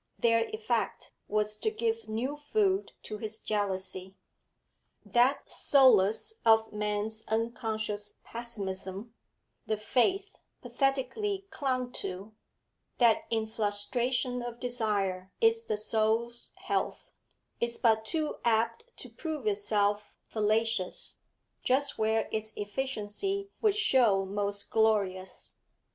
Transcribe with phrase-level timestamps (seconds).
[0.17, 4.15] Their effect was to give new food to his jealousy.
[5.05, 9.13] That solace of men's unconscious pessimism,
[9.67, 12.33] the faith, pathetically clung to,
[12.97, 17.11] that in frustration of desire is the soul's health,
[17.59, 21.19] is but too apt to prove itself fallacious
[21.61, 25.53] just where its efficiency would show most glorious.